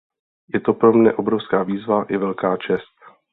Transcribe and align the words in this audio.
Je 0.53 0.57
to 0.65 0.73
pro 0.73 0.93
mne 0.97 1.13
obrovská 1.13 1.61
výzva 1.63 2.03
i 2.09 2.17
velká 2.17 2.57
čest. 2.57 2.95